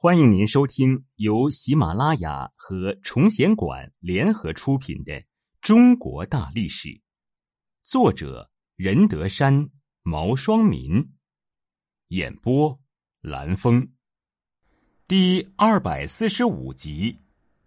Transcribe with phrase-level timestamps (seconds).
[0.00, 5.12] 欢迎您收听由喜马拉雅和崇贤馆联合出品的
[5.60, 6.88] 《中国大历史》，
[7.82, 9.70] 作者任德山、
[10.04, 11.04] 毛双民，
[12.10, 12.78] 演播
[13.22, 13.88] 蓝峰，
[15.08, 17.14] 第二百四十五集《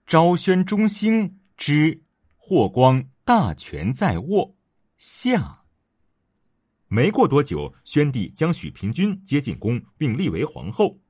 [0.08, 2.02] 昭宣中兴之
[2.38, 4.48] 霍光大权在握》
[4.98, 5.66] 下。
[6.88, 11.01] 没过多久，宣帝将许平君接进宫，并立为皇后。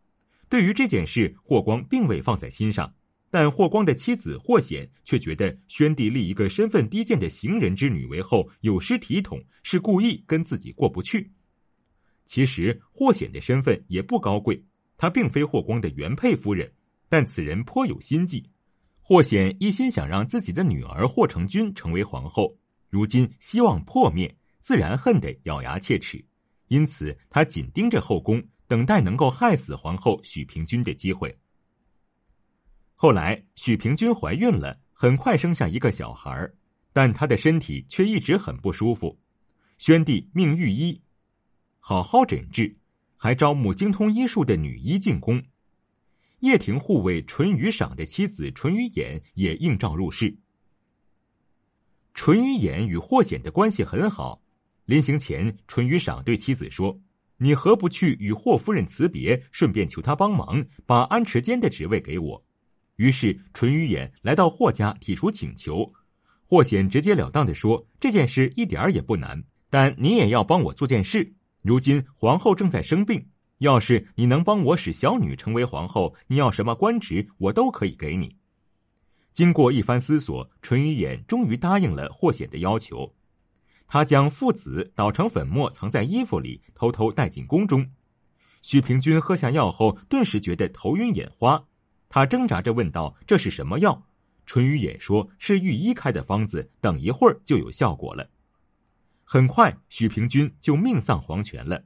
[0.51, 2.93] 对于这件事，霍光并未放在心上，
[3.29, 11.31] 但霍光的妻子霍显却觉得宣帝立一个身份低贱的行人之女为后有失体统，是故意跟自己过不去。
[12.25, 14.61] 其实霍显的身份也不高贵，
[14.97, 16.69] 她并非霍光的原配夫人，
[17.07, 18.49] 但此人颇有心计。
[18.99, 22.57] 霍显一心想让自己的女儿霍成君成为皇后，
[22.89, 26.21] 如今希望破灭，自然恨得咬牙切齿，
[26.67, 28.43] 因此他紧盯着后宫。
[28.71, 31.37] 等待能够害死皇后许平君的机会。
[32.95, 36.55] 后来，许平君怀孕了，很快生下一个小孩儿
[36.93, 39.19] 但她的身体却一直很不舒服。
[39.77, 41.01] 宣帝命御医
[41.81, 42.77] 好好诊治，
[43.17, 45.43] 还招募精通医术的女医进宫。
[46.39, 50.33] 掖庭护卫淳于赏的妻子淳于衍也应召入室。
[52.13, 54.41] 淳于衍与霍显的关系很好，
[54.85, 56.97] 临行前，淳于赏对妻子说。
[57.43, 62.45] 你何不去与霍夫人辞别，顺便求她帮忙，把安池监的职位给我？
[62.97, 65.91] 于是淳于衍来到霍家提出请求，
[66.45, 71.33] 霍显直截了当的说：“这件事一点儿也不难，但你也要帮我做件事。
[71.63, 73.25] 如今皇后正在生病，
[73.57, 78.35] 要是你能帮我使小女成为皇后，你要什么官职，我都可以给你。”
[79.33, 83.15] 经过一番思索，淳于衍终于答应了霍显的要求。
[83.93, 87.85] 他将父子捣成粉末，藏在衣服里，偷偷带进宫中。
[88.61, 91.61] 许平君喝下药后，顿时觉得头晕眼花。
[92.07, 94.01] 他挣扎着问道：“这是什么药？”
[94.47, 98.29] 淳于衍说：“是御医开的方子，等一会儿就有效果了。”
[99.27, 101.83] 很快，许平君就命丧黄泉了。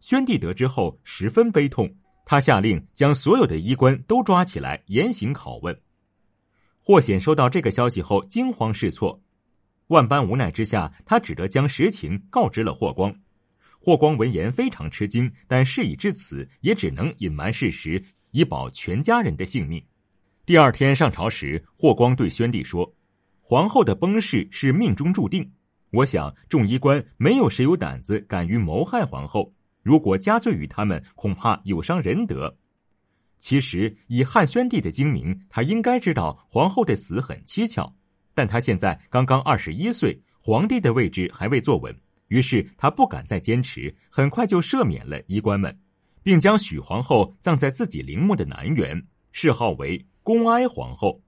[0.00, 1.88] 宣帝得知后十分悲痛，
[2.24, 5.80] 他下令将所有的医官都抓起来严刑拷问。
[6.80, 9.22] 霍显收到这个消息后，惊慌失措。
[9.88, 13.14] 万般无奈之下，他只得将实情告知了霍光。
[13.78, 18.02] 霍光闻言非常吃惊，但事已至此，也只能隐瞒事实，
[18.32, 19.80] 以保全家人的性命。
[20.44, 22.92] 第二天上朝时，霍光对宣帝说
[23.40, 25.48] ：“皇后的崩逝是命中注定。
[25.90, 32.56] 我想众医官没有谁有胆子敢于谋害皇后，如果加罪于他们，恐怕有伤仁德。
[33.38, 37.94] 其实以汉宣帝的精明，他应该知道皇后的死很蹊跷。”
[38.36, 41.98] 但他现在刚刚二十一岁，皇帝的位置还未坐稳，
[42.28, 45.74] 于是他不敢再坚持，很快就赦免了医官们，
[46.22, 49.02] 并将许皇后葬在自己陵墓的南园，
[49.32, 51.22] 谥号为恭哀皇后。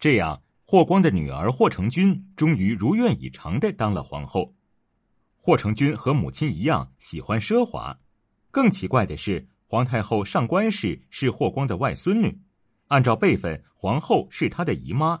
[0.00, 4.54] 这样，霍光的女儿霍成君终于如愿以偿的当了皇后。
[5.36, 7.94] 霍成君和母亲一样喜欢奢华，
[8.50, 12.40] 更奇怪的是，皇太后上官氏是霍光的外孙女，
[12.88, 15.20] 按照辈分，皇后是他的姨妈。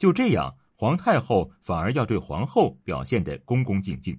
[0.00, 4.18] 就这样，皇太后反而要对皇后表现得恭恭敬敬。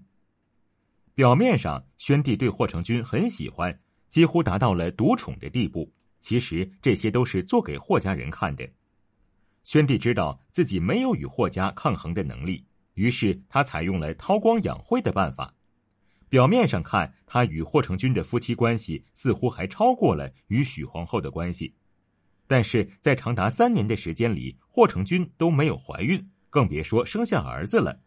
[1.16, 3.76] 表面上，宣帝对霍成君很喜欢，
[4.08, 5.92] 几乎达到了独宠的地步。
[6.20, 8.70] 其实这些都是做给霍家人看的。
[9.64, 12.64] 宣帝知道自己没有与霍家抗衡的能力，
[12.94, 15.52] 于是他采用了韬光养晦的办法。
[16.30, 21.74] 表面上看，他与霍成君的夫妻关系似乎还超过了与许皇后的关系。
[22.52, 27.98] 但是在长达三年的时间里，霍成君都没有怀孕，更别说生下儿子了。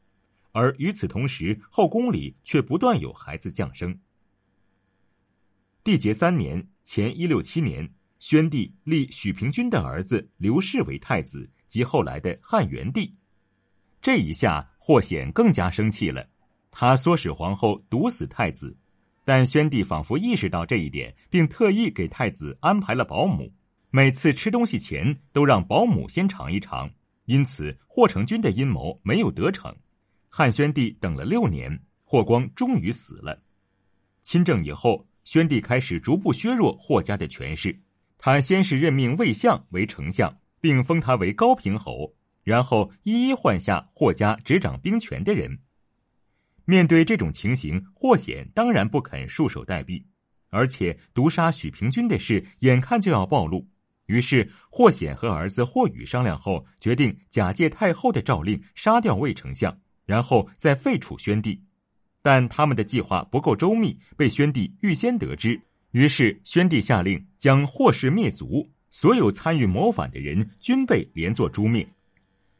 [0.53, 3.99] 而与此同时，后宫里却不断有孩子降生。
[5.83, 7.91] 缔结三年（前一六七年），
[8.21, 13.17] 宣帝立许平君的儿子刘氏为太子，即后来的汉元帝。
[14.03, 16.29] 这一下，霍显更加生气了，
[16.71, 18.77] 他唆使皇后毒死太子。
[19.25, 23.51] 但宣帝仿佛意识到这一点，并特意给太子安排了保姆。
[23.97, 26.91] 每次吃东西前都让保姆先尝一尝，
[27.27, 29.73] 因此霍成君的阴谋没有得逞。
[30.29, 33.41] 汉宣帝等了六年，霍光终于死了。
[34.25, 37.81] 亲政以后，宣帝开始逐步削弱霍家的权势。
[38.19, 45.61] 他先是任命魏相为丞相，并封他为高平侯，然后一一换下霍家执掌兵权的人。
[46.65, 50.03] 面对这种情形，霍显当然不肯束手待毙，
[50.51, 53.69] 而且毒杀许平君的事眼看就要暴露。
[54.07, 61.63] 于是，霍显和儿子霍宇商量后，决定假借太后的诏令杀掉魏丞相，然后再废除宣帝。
[62.23, 65.61] 但他们的计划不够周密，被宣帝预先得知，
[65.93, 71.87] 于是宣帝下令将霍氏灭族，所有参与谋反的人均被连坐诛灭。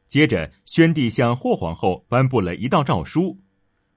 [0.07, 3.39] 接着，宣帝向霍皇后颁布了一道诏书：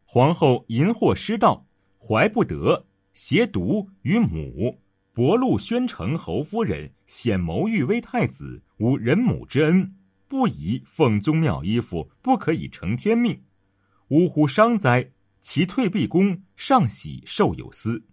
[0.05, 1.67] 皇后淫惑失道，
[1.99, 4.79] 怀不得，邪毒于母，
[5.19, 9.97] 伯禄宣城侯夫人，显谋欲为太子，无人母之恩，
[10.29, 13.43] 不以奉宗庙衣服，不可以承天命。
[14.11, 15.11] 呜呼伤哉！
[15.41, 18.07] 其退避宫，上喜受有司。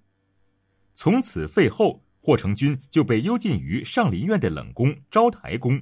[0.95, 5.79] 从此废后，霍成君就被幽禁于上林苑的冷宫昭台宫。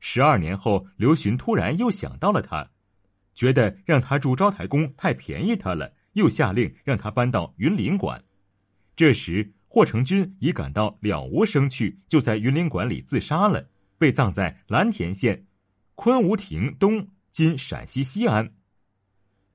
[0.00, 2.70] 十二年后，刘询突然又想到了他，
[3.34, 8.24] 觉得让他住昭台宫太便宜他了，又下令让他搬到云林馆。
[8.96, 13.68] 这时，霍成君已感到了无生趣，就在云林馆里自杀了，
[13.98, 15.46] 被葬在蓝田县
[15.94, 18.54] 昆吾亭东（今陕西西安）。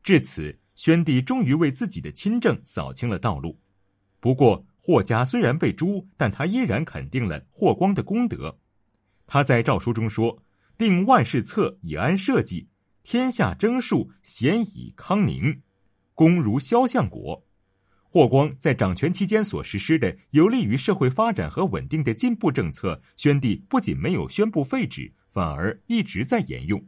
[0.03, 3.59] 至此，宣帝终于为自己的亲政扫清了道路。
[4.19, 8.59] 不过，霍家虽然被诛，但他依然肯定了霍光的功德。
[9.25, 10.43] 他在诏书中说
[10.77, 12.67] ：“定万事策以安社稷，
[13.01, 15.61] 天下征数咸以康宁，
[16.13, 17.45] 功如萧相国。”
[18.13, 26.85] 霍光在掌权期间所实施的有利于社会发展和稳定的进步政策，宣帝不仅没有宣布废止，反而一直在沿用。